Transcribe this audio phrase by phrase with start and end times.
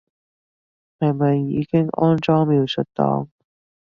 [0.97, 3.27] 係咪已經安裝描述檔